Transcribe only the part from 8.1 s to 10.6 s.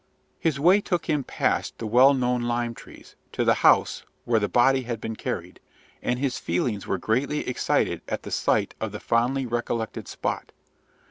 the sight of the fondly recollected spot.